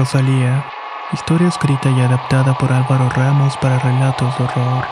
[0.00, 0.64] Rosalía,
[1.12, 4.84] historia escrita y adaptada por Álvaro Ramos para relatos de horror.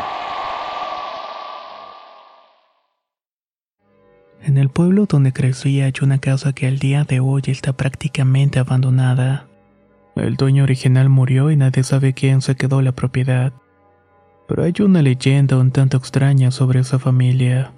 [4.42, 8.58] En el pueblo donde crecí hay una casa que al día de hoy está prácticamente
[8.58, 9.46] abandonada.
[10.14, 13.54] El dueño original murió y nadie sabe quién se quedó la propiedad.
[14.46, 17.72] Pero hay una leyenda un tanto extraña sobre esa familia.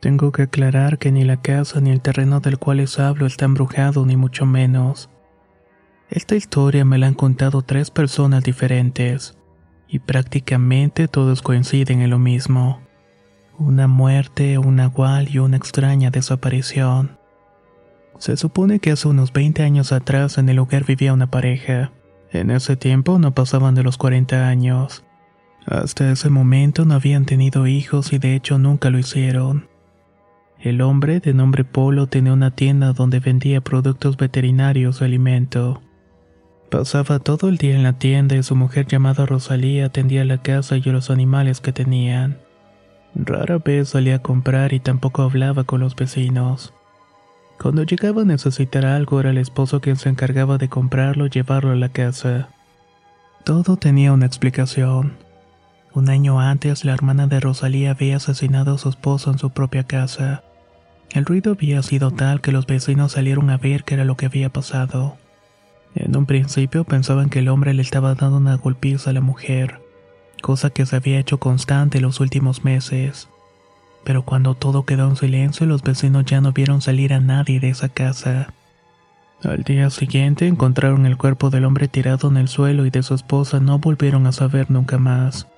[0.00, 3.46] Tengo que aclarar que ni la casa ni el terreno del cual les hablo está
[3.46, 5.08] embrujado ni mucho menos.
[6.10, 9.36] Esta historia me la han contado tres personas diferentes,
[9.88, 12.80] y prácticamente todos coinciden en lo mismo.
[13.58, 17.18] Una muerte, un nahual y una extraña desaparición.
[18.18, 21.92] Se supone que hace unos 20 años atrás en el lugar vivía una pareja.
[22.32, 25.04] En ese tiempo no pasaban de los 40 años.
[25.66, 29.68] Hasta ese momento no habían tenido hijos y de hecho nunca lo hicieron.
[30.58, 35.82] El hombre, de nombre Polo, tenía una tienda donde vendía productos veterinarios o alimento.
[36.70, 40.76] Pasaba todo el día en la tienda y su mujer llamada Rosalía atendía la casa
[40.76, 42.38] y los animales que tenían.
[43.14, 46.74] Rara vez salía a comprar y tampoco hablaba con los vecinos.
[47.58, 51.70] Cuando llegaba a necesitar algo era el esposo quien se encargaba de comprarlo y llevarlo
[51.70, 52.48] a la casa.
[53.44, 55.12] Todo tenía una explicación.
[55.94, 59.84] Un año antes la hermana de Rosalía había asesinado a su esposo en su propia
[59.84, 60.42] casa.
[61.10, 64.26] El ruido había sido tal que los vecinos salieron a ver qué era lo que
[64.26, 65.16] había pasado.
[65.96, 69.80] En un principio pensaban que el hombre le estaba dando una golpiza a la mujer,
[70.42, 73.30] cosa que se había hecho constante los últimos meses.
[74.04, 77.70] Pero cuando todo quedó en silencio, los vecinos ya no vieron salir a nadie de
[77.70, 78.52] esa casa.
[79.42, 83.14] Al día siguiente encontraron el cuerpo del hombre tirado en el suelo y de su
[83.14, 85.48] esposa no volvieron a saber nunca más.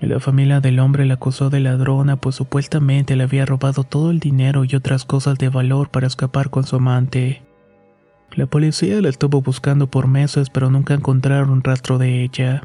[0.00, 4.20] La familia del hombre la acusó de ladrona pues supuestamente le había robado todo el
[4.20, 7.43] dinero y otras cosas de valor para escapar con su amante.
[8.34, 12.62] La policía la estuvo buscando por meses pero nunca encontraron rastro de ella.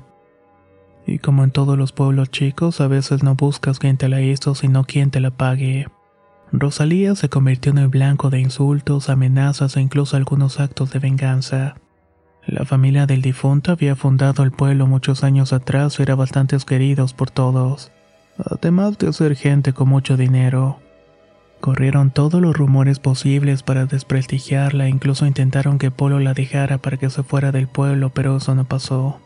[1.06, 4.56] Y como en todos los pueblos chicos, a veces no buscas quien te la hizo,
[4.56, 5.88] sino quien te la pague.
[6.52, 11.76] Rosalía se convirtió en el blanco de insultos, amenazas e incluso algunos actos de venganza.
[12.48, 17.14] La familia del difunto había fundado el pueblo muchos años atrás y era bastante queridos
[17.14, 17.92] por todos,
[18.44, 20.80] además de ser gente con mucho dinero.
[21.62, 27.10] Corrieron todos los rumores posibles para desprestigiarla, incluso intentaron que Polo la dejara para que
[27.10, 29.20] se fuera del pueblo, pero eso no pasó.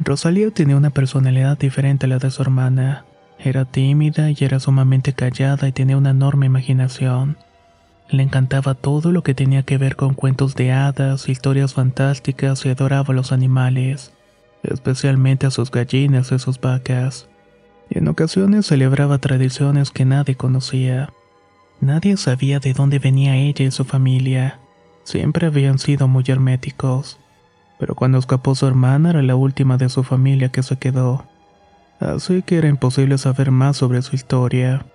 [0.00, 3.04] Rosalía tenía una personalidad diferente a la de su hermana.
[3.38, 7.36] Era tímida y era sumamente callada y tenía una enorme imaginación.
[8.08, 12.70] Le encantaba todo lo que tenía que ver con cuentos de hadas, historias fantásticas y
[12.70, 14.12] adoraba a los animales,
[14.64, 17.28] especialmente a sus gallinas y sus vacas.
[17.88, 21.10] Y en ocasiones celebraba tradiciones que nadie conocía.
[21.80, 24.60] Nadie sabía de dónde venía ella y su familia.
[25.04, 27.18] Siempre habían sido muy herméticos.
[27.78, 31.26] Pero cuando escapó su hermana era la última de su familia que se quedó.
[31.98, 34.86] Así que era imposible saber más sobre su historia.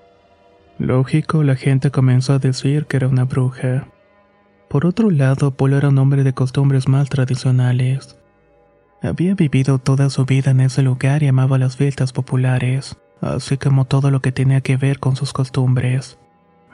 [0.79, 3.87] Lógico, la gente comenzó a decir que era una bruja.
[4.69, 8.17] Por otro lado, Polo era un hombre de costumbres más tradicionales.
[9.01, 13.85] Había vivido toda su vida en ese lugar y amaba las fiestas populares, así como
[13.85, 16.17] todo lo que tenía que ver con sus costumbres.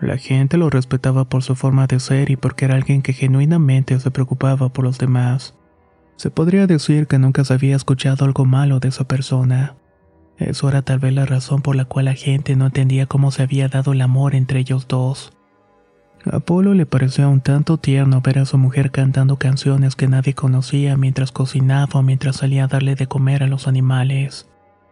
[0.04, 3.98] La gente lo respetaba por su forma de ser y porque era alguien que genuinamente
[4.02, 5.56] se preocupaba por los demás.
[6.18, 9.78] Se podría decir que nunca se había escuchado algo malo de esa persona.
[10.38, 13.44] Eso era tal vez la razón por la cual la gente no entendía cómo se
[13.44, 15.32] había dado el amor entre ellos dos.
[16.30, 20.34] A Apolo le parecía un tanto tierno ver a su mujer cantando canciones que nadie
[20.34, 24.50] conocía mientras cocinaba o mientras salía a darle de comer a los animales.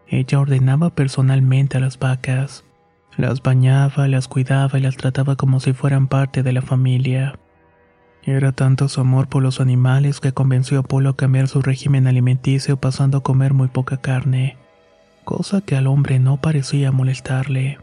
[0.07, 2.63] Ella ordenaba personalmente a las vacas.
[3.17, 7.37] Las bañaba, las cuidaba y las trataba como si fueran parte de la familia.
[8.23, 12.07] Era tanto su amor por los animales que convenció a Polo a cambiar su régimen
[12.07, 14.57] alimenticio pasando a comer muy poca carne,
[15.23, 17.79] cosa que al hombre no parecía molestarle.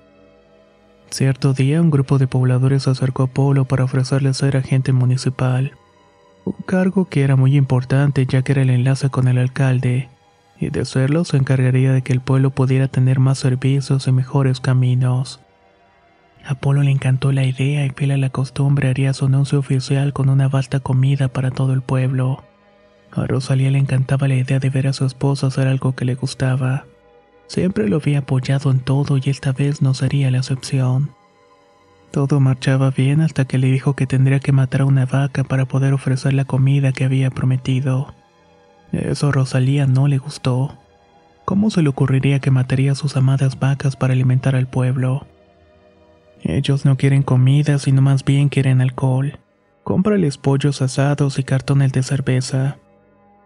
[1.10, 5.72] Cierto día un grupo de pobladores se acercó a Polo para ofrecerle ser agente municipal,
[6.44, 10.08] un cargo que era muy importante ya que era el enlace con el alcalde,
[10.60, 14.60] y de serlo se encargaría de que el pueblo pudiera tener más servicios y mejores
[14.60, 15.40] caminos.
[16.44, 20.12] A Polo le encantó la idea y fiel a la costumbre haría su anuncio oficial
[20.12, 22.42] con una vasta comida para todo el pueblo.
[23.12, 26.14] A Rosalía le encantaba la idea de ver a su esposa hacer algo que le
[26.14, 26.84] gustaba.
[27.46, 31.10] Siempre lo había apoyado en todo y esta vez no sería la excepción.
[32.10, 35.66] Todo marchaba bien hasta que le dijo que tendría que matar a una vaca para
[35.66, 38.14] poder ofrecer la comida que había prometido.
[38.92, 40.76] Eso a Rosalía no le gustó.
[41.44, 45.26] ¿Cómo se le ocurriría que mataría a sus amadas vacas para alimentar al pueblo?
[46.42, 49.38] Ellos no quieren comida, sino más bien quieren alcohol.
[49.82, 52.76] Cómprales pollos asados y cartones de cerveza.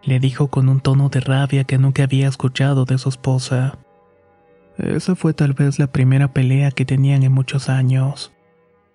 [0.03, 3.77] Le dijo con un tono de rabia que nunca había escuchado de su esposa.
[4.77, 8.33] Esa fue tal vez la primera pelea que tenían en muchos años.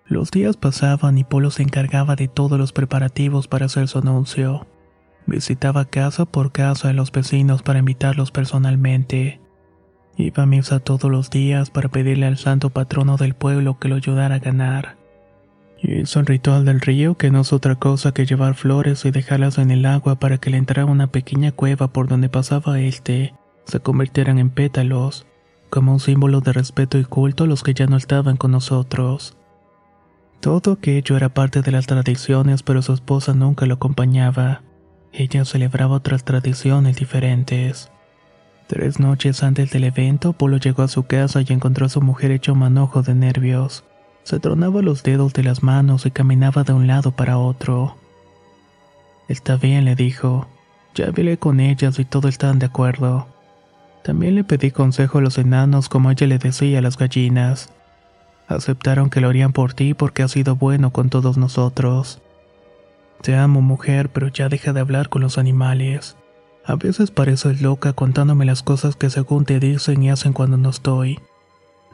[0.05, 4.67] Los días pasaban y Polo se encargaba de todos los preparativos para hacer su anuncio.
[5.29, 9.39] Visitaba casa por casa a los vecinos para invitarlos personalmente.
[10.17, 13.95] Iba a misa todos los días para pedirle al santo patrono del pueblo que lo
[13.95, 14.97] ayudara a ganar.
[15.83, 19.59] Hizo un ritual del río que no es otra cosa que llevar flores y dejarlas
[19.59, 23.35] en el agua para que le entrara una pequeña cueva por donde pasaba este,
[23.65, 25.27] se convirtieran en pétalos
[25.69, 29.37] como un símbolo de respeto y culto a los que ya no estaban con nosotros.
[30.39, 34.63] Todo aquello era parte de las tradiciones, pero su esposa nunca lo acompañaba.
[35.11, 37.91] Ella celebraba otras tradiciones diferentes.
[38.67, 42.31] Tres noches antes del evento, Polo llegó a su casa y encontró a su mujer
[42.31, 43.83] hecho manojo de nervios.
[44.23, 47.97] Se tronaba los dedos de las manos y caminaba de un lado para otro.
[49.27, 50.47] Está bien, le dijo.
[50.93, 53.27] Ya hablé con ellas y todos están de acuerdo.
[54.03, 57.71] También le pedí consejo a los enanos como ella le decía a las gallinas.
[58.47, 62.21] Aceptaron que lo harían por ti porque has sido bueno con todos nosotros.
[63.21, 66.17] Te amo mujer, pero ya deja de hablar con los animales.
[66.65, 70.69] A veces pareces loca contándome las cosas que según te dicen y hacen cuando no
[70.69, 71.19] estoy.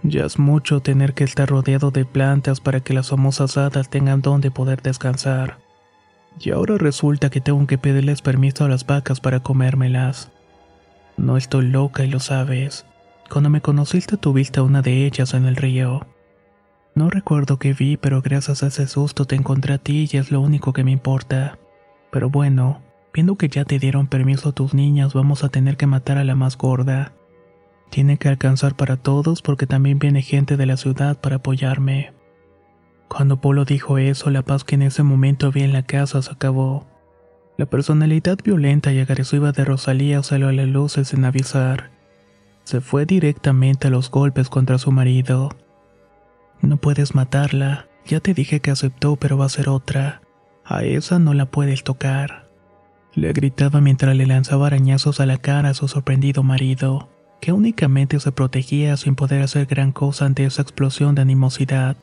[0.04, 4.22] Ya es mucho tener que estar rodeado de plantas para que las famosas hadas tengan
[4.22, 5.58] donde poder descansar.
[6.40, 10.32] Y ahora resulta que tengo que pedirles permiso a las vacas para comérmelas.
[11.18, 12.86] No estoy loca y lo sabes.
[13.30, 16.06] Cuando me conociste tuviste a una de ellas en el río.
[16.96, 20.32] No recuerdo qué vi, pero gracias a ese susto te encontré a ti y es
[20.32, 21.60] lo único que me importa.
[22.10, 22.82] Pero bueno,
[23.14, 26.24] viendo que ya te dieron permiso a tus niñas, vamos a tener que matar a
[26.24, 27.12] la más gorda.
[27.90, 32.14] Tiene que alcanzar para todos porque también viene gente de la ciudad para apoyarme.
[33.10, 36.32] Cuando Polo dijo eso, la paz que en ese momento había en la casa se
[36.32, 36.88] acabó.
[37.58, 41.92] La personalidad violenta y agresiva de Rosalía salió a la luz sin avisar.
[42.64, 45.50] Se fue directamente a los golpes contra su marido.
[46.66, 50.22] No puedes matarla, ya te dije que aceptó, pero va a ser otra.
[50.64, 52.50] A esa no la puedes tocar.
[53.14, 57.10] Le gritaba mientras le lanzaba arañazos a la cara a su sorprendido marido,
[57.40, 61.98] que únicamente se protegía sin poder hacer gran cosa ante esa explosión de animosidad.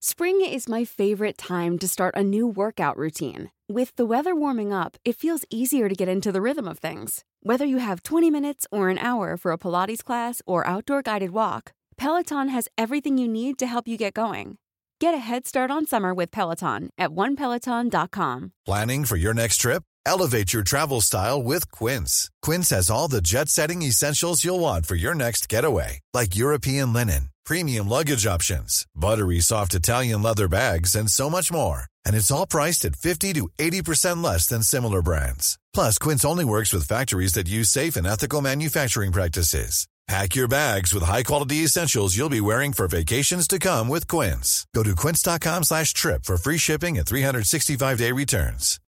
[0.00, 3.50] Spring is my favorite time to start a new workout routine.
[3.68, 7.24] With the weather warming up, it feels easier to get into the rhythm of things.
[7.42, 11.30] Whether you have 20 minutes or an hour for a Pilates class or outdoor guided
[11.30, 14.58] walk, Peloton has everything you need to help you get going.
[15.00, 18.52] Get a head start on summer with Peloton at onepeloton.com.
[18.66, 19.82] Planning for your next trip?
[20.06, 22.30] Elevate your travel style with Quince.
[22.42, 26.92] Quince has all the jet setting essentials you'll want for your next getaway, like European
[26.92, 31.86] linen premium luggage options, buttery soft Italian leather bags, and so much more.
[32.06, 35.58] And it's all priced at 50 to 80% less than similar brands.
[35.72, 39.86] Plus, Quince only works with factories that use safe and ethical manufacturing practices.
[40.06, 44.66] Pack your bags with high-quality essentials you'll be wearing for vacations to come with Quince.
[44.74, 48.78] Go to quince.com slash trip for free shipping and 365-day returns.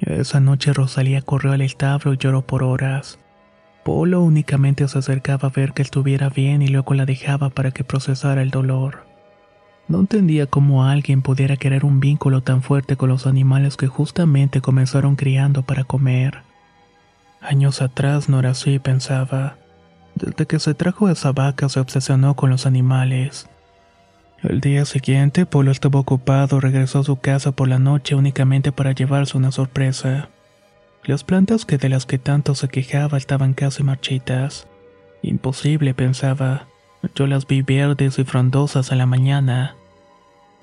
[0.00, 3.18] Esa noche Rosalía corrió al establo y lloró por horas.
[3.84, 7.84] Polo únicamente se acercaba a ver que estuviera bien y luego la dejaba para que
[7.84, 9.13] procesara el dolor.
[9.86, 14.60] No entendía cómo alguien pudiera querer un vínculo tan fuerte con los animales que justamente
[14.60, 16.42] comenzaron criando para comer.
[17.40, 19.58] Años atrás no era así, pensaba.
[20.14, 23.48] Desde que se trajo esa vaca se obsesionó con los animales.
[24.42, 28.92] El día siguiente, Polo estaba ocupado, regresó a su casa por la noche únicamente para
[28.92, 30.28] llevarse una sorpresa.
[31.04, 34.66] Las plantas que de las que tanto se quejaba estaban casi marchitas.
[35.22, 36.66] Imposible, pensaba.
[37.14, 39.76] Yo las vi verdes y frondosas a la mañana.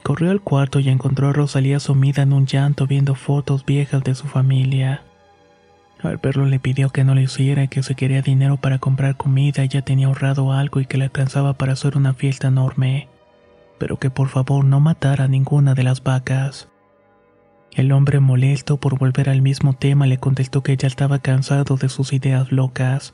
[0.03, 4.15] Corrió al cuarto y encontró a Rosalía sumida en un llanto viendo fotos viejas de
[4.15, 5.03] su familia.
[6.01, 9.17] Al verlo le pidió que no lo hiciera y que si quería dinero para comprar
[9.17, 13.07] comida ya tenía ahorrado algo y que le alcanzaba para hacer una fiesta enorme,
[13.77, 16.69] pero que por favor no matara a ninguna de las vacas.
[17.71, 21.87] El hombre molesto por volver al mismo tema le contestó que ya estaba cansado de
[21.87, 23.13] sus ideas locas,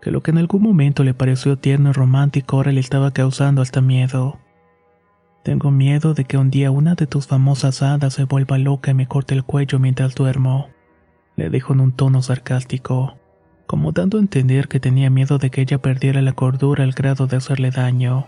[0.00, 3.62] que lo que en algún momento le pareció tierno y romántico ahora le estaba causando
[3.62, 4.38] hasta miedo.
[5.42, 8.94] Tengo miedo de que un día una de tus famosas hadas se vuelva loca y
[8.94, 10.68] me corte el cuello mientras duermo,
[11.36, 13.16] le dijo en un tono sarcástico,
[13.66, 17.26] como dando a entender que tenía miedo de que ella perdiera la cordura al grado
[17.26, 18.26] de hacerle daño.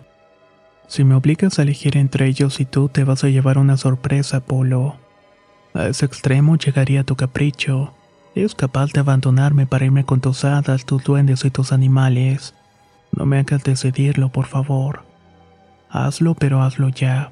[0.86, 4.40] Si me obligas a elegir entre ellos y tú te vas a llevar una sorpresa,
[4.40, 4.96] Polo.
[5.74, 7.94] A ese extremo llegaría tu capricho.
[8.34, 12.54] Es capaz de abandonarme para irme con tus hadas, tus duendes y tus animales.
[13.14, 15.04] No me hagas decidirlo, por favor.
[15.90, 17.30] Hazlo, pero hazlo ya.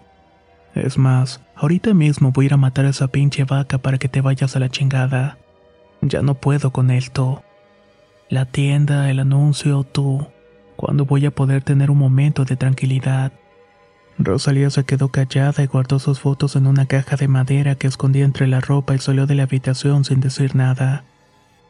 [0.74, 4.08] Es más, ahorita mismo voy a ir a matar a esa pinche vaca para que
[4.08, 5.38] te vayas a la chingada.
[6.02, 7.42] Ya no puedo con esto.
[8.28, 10.26] La tienda, el anuncio, tú.
[10.76, 13.32] ¿Cuándo voy a poder tener un momento de tranquilidad?
[14.18, 18.24] Rosalía se quedó callada y guardó sus fotos en una caja de madera que escondía
[18.24, 21.04] entre la ropa y salió de la habitación sin decir nada.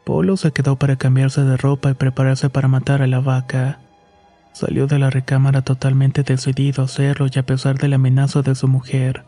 [0.03, 3.79] Polo se quedó para cambiarse de ropa y prepararse para matar a la vaca.
[4.53, 8.55] Salió de la recámara totalmente decidido a hacerlo y a pesar de la amenaza de
[8.55, 9.23] su mujer,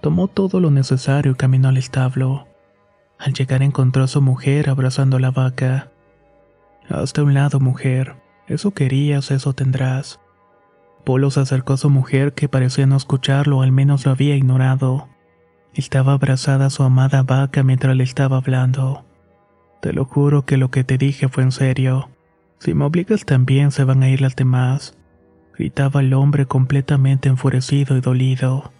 [0.00, 2.46] tomó todo lo necesario y caminó al establo.
[3.18, 5.90] Al llegar encontró a su mujer abrazando a la vaca.
[6.88, 8.14] Hasta un lado, mujer.
[8.46, 10.20] Eso querías, eso tendrás.
[11.04, 15.08] Polo se acercó a su mujer que parecía no escucharlo al menos lo había ignorado.
[15.74, 19.04] Estaba abrazada a su amada vaca mientras le estaba hablando.
[19.80, 22.10] Te lo juro que lo que te dije fue en serio.
[22.58, 24.96] Si me obligas también se van a ir las demás.
[25.56, 28.72] Gritaba el hombre completamente enfurecido y dolido.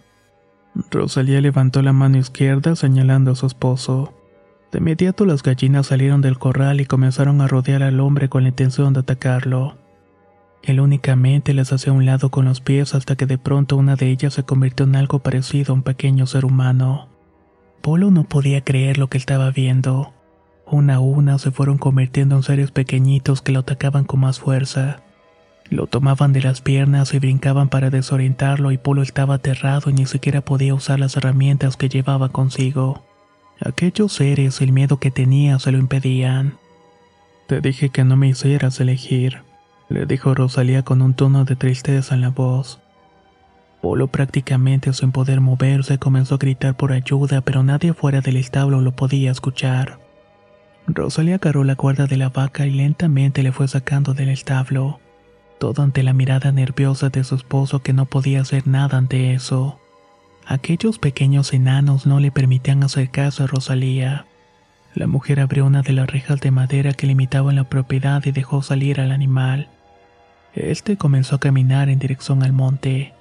[0.91, 4.15] Rosalía levantó la mano izquierda señalando a su esposo.
[4.73, 8.51] De inmediato las gallinas salieron del corral y comenzaron a rodear al hombre con la
[8.51, 9.77] intención de atacarlo.
[10.63, 14.11] Él únicamente les hacía un lado con los pies hasta que de pronto una de
[14.11, 17.09] ellas se convirtió en algo parecido a un pequeño ser humano.
[17.81, 20.13] Polo no podía creer lo que estaba viendo.
[20.67, 25.01] Una a una se fueron convirtiendo en seres pequeñitos que lo atacaban con más fuerza.
[25.71, 30.07] Lo tomaban de las piernas y brincaban para desorientarlo y Polo estaba aterrado y ni
[30.07, 33.05] siquiera podía usar las herramientas que llevaba consigo.
[33.61, 36.55] Aquellos seres, el miedo que tenía, se lo impedían.
[37.47, 39.43] Te dije que no me hicieras elegir,
[39.89, 42.81] le dijo Rosalía con un tono de tristeza en la voz.
[43.81, 48.81] Polo prácticamente sin poder moverse comenzó a gritar por ayuda, pero nadie fuera del establo
[48.81, 49.99] lo podía escuchar.
[50.87, 55.01] Rosalía agarró la cuerda de la vaca y lentamente le fue sacando del establo,
[55.59, 59.79] todo ante la mirada nerviosa de su esposo que no podía hacer nada ante eso.
[60.47, 64.27] Aquellos pequeños enanos no le permitían hacer caso a Rosalía.
[64.95, 68.63] La mujer abrió una de las rejas de madera que limitaban la propiedad y dejó
[68.63, 69.69] salir al animal.
[70.59, 73.15] Este comenzó a caminar en dirección al monte.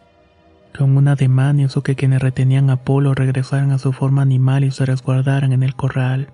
[0.76, 4.72] Con un ademán hizo que quienes retenían a Polo regresaran a su forma animal y
[4.72, 6.30] se resguardaran en el corral.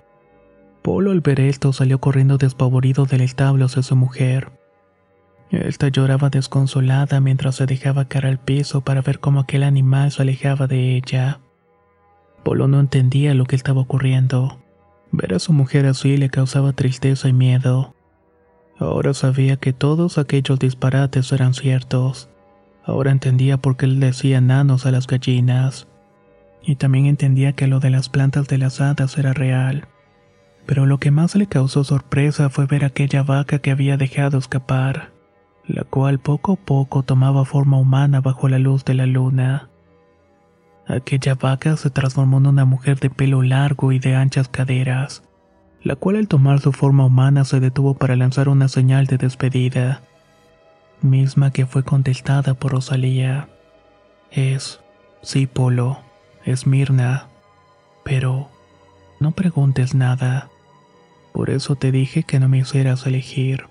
[0.82, 4.54] Polo al ver esto salió corriendo despavorido del establo hacia su mujer.
[5.52, 10.22] Esta lloraba desconsolada mientras se dejaba caer al piso para ver cómo aquel animal se
[10.22, 11.42] alejaba de ella.
[12.44, 14.62] Polo no entendía lo que estaba ocurriendo.
[15.12, 17.94] Ver a su mujer así le causaba tristeza y miedo.
[18.80, 22.30] Ahora sabía que todos aquellos disparates eran ciertos.
[22.84, 25.88] Ahora entendía por qué él decía nanos a las gallinas.
[26.62, 29.88] Y también entendía que lo de las plantas de las hadas era real.
[30.66, 35.12] Pero lo que más le causó sorpresa fue ver aquella vaca que había dejado escapar,
[35.68, 39.70] la cual poco a poco tomaba forma humana bajo la luz de la luna.
[40.88, 45.24] Aquella vaca se transformó en una mujer de pelo largo y de anchas caderas,
[45.84, 50.02] la cual al tomar su forma humana se detuvo para lanzar una señal de despedida,
[51.02, 53.50] misma que fue contestada por Rosalía.
[54.32, 54.80] Es,
[55.22, 56.00] sí, Polo,
[56.46, 57.28] es Mirna,
[58.04, 58.50] pero
[59.20, 60.50] no preguntes nada.
[61.34, 63.66] Por eso te dije que no me hicieras elegir.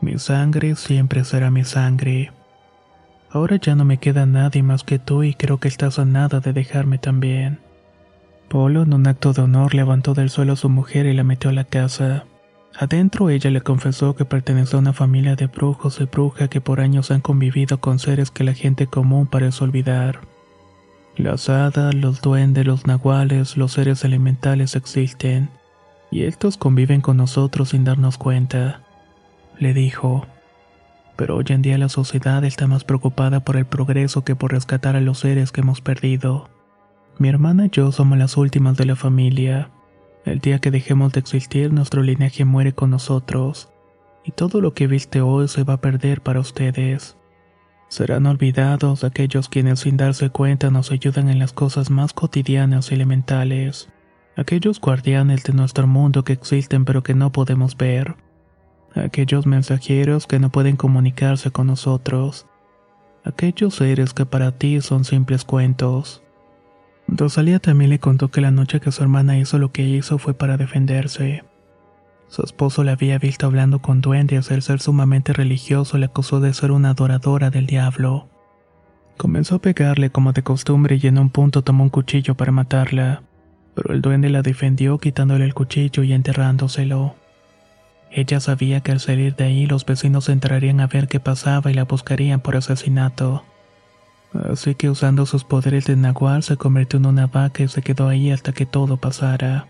[0.00, 2.32] Mi sangre siempre será mi sangre.
[3.30, 6.40] Ahora ya no me queda nadie más que tú y creo que estás a nada
[6.40, 7.60] de dejarme también.
[8.48, 11.50] Polo, en un acto de honor, levantó del suelo a su mujer y la metió
[11.50, 12.26] a la casa.
[12.78, 16.80] Adentro ella le confesó que pertenece a una familia de brujos y brujas que por
[16.80, 20.20] años han convivido con seres que la gente común parece olvidar.
[21.16, 25.50] Las hadas, los duendes, los nahuales, los seres elementales existen
[26.10, 28.82] y estos conviven con nosotros sin darnos cuenta,
[29.58, 30.26] le dijo.
[31.16, 34.96] Pero hoy en día la sociedad está más preocupada por el progreso que por rescatar
[34.96, 36.48] a los seres que hemos perdido.
[37.22, 39.70] Mi hermana y yo somos las últimas de la familia.
[40.24, 43.68] El día que dejemos de existir, nuestro linaje muere con nosotros,
[44.24, 47.16] y todo lo que viste hoy se va a perder para ustedes.
[47.86, 52.96] Serán olvidados aquellos quienes sin darse cuenta nos ayudan en las cosas más cotidianas y
[52.96, 53.88] elementales,
[54.36, 58.16] aquellos guardianes de nuestro mundo que existen pero que no podemos ver,
[58.96, 62.48] aquellos mensajeros que no pueden comunicarse con nosotros,
[63.22, 66.21] aquellos seres que para ti son simples cuentos.
[67.08, 70.34] Rosalía también le contó que la noche que su hermana hizo lo que hizo fue
[70.34, 71.44] para defenderse.
[72.28, 76.54] Su esposo la había visto hablando con duendes, el ser sumamente religioso le acusó de
[76.54, 78.28] ser una adoradora del diablo.
[79.18, 83.22] Comenzó a pegarle como de costumbre y en un punto tomó un cuchillo para matarla,
[83.74, 87.16] pero el duende la defendió quitándole el cuchillo y enterrándoselo.
[88.10, 91.74] Ella sabía que al salir de ahí los vecinos entrarían a ver qué pasaba y
[91.74, 93.44] la buscarían por asesinato.
[94.34, 98.08] Así que usando sus poderes de nahual se convirtió en una vaca y se quedó
[98.08, 99.68] ahí hasta que todo pasara.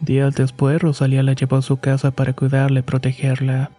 [0.00, 3.70] Días después, Rosalía la llevó a su casa para cuidarla y protegerla.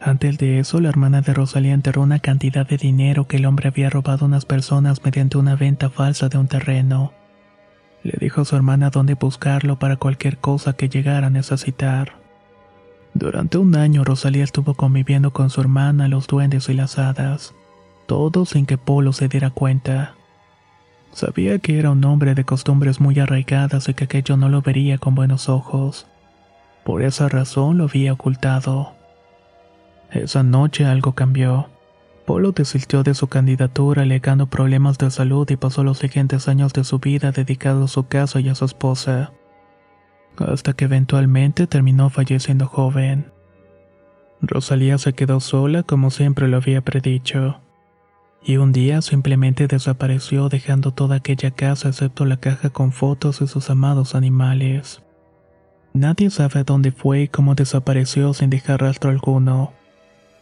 [0.00, 3.68] Antes de eso, la hermana de Rosalía enterró una cantidad de dinero que el hombre
[3.68, 7.12] había robado a unas personas mediante una venta falsa de un terreno.
[8.02, 12.14] Le dijo a su hermana dónde buscarlo para cualquier cosa que llegara a necesitar.
[13.14, 17.54] Durante un año, Rosalía estuvo conviviendo con su hermana, los duendes y las hadas,
[18.06, 20.14] todo sin que Polo se diera cuenta.
[21.12, 24.98] Sabía que era un hombre de costumbres muy arraigadas y que aquello no lo vería
[24.98, 26.06] con buenos ojos.
[26.84, 28.92] Por esa razón lo había ocultado.
[30.10, 31.68] Esa noche algo cambió.
[32.26, 36.84] Polo desistió de su candidatura alegando problemas de salud y pasó los siguientes años de
[36.84, 39.32] su vida dedicado a su casa y a su esposa.
[40.38, 43.32] Hasta que eventualmente terminó falleciendo joven.
[44.40, 47.60] Rosalía se quedó sola como siempre lo había predicho
[48.44, 53.46] y un día simplemente desapareció dejando toda aquella casa excepto la caja con fotos de
[53.46, 55.02] sus amados animales.
[55.92, 59.72] Nadie sabe dónde fue y cómo desapareció sin dejar rastro alguno,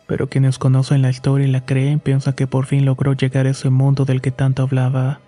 [0.07, 3.51] pero quienes conocen la historia y la creen piensan que por fin logró llegar a
[3.51, 5.21] ese mundo del que tanto hablaba,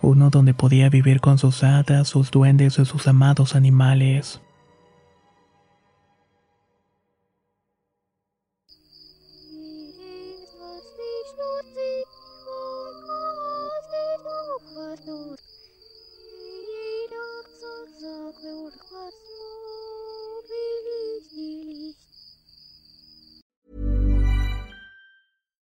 [0.00, 4.40] uno donde podía vivir con sus hadas, sus duendes y sus amados animales.